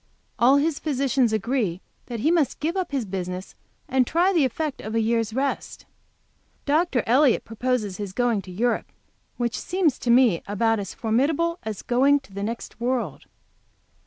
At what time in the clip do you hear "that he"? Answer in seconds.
2.07-2.31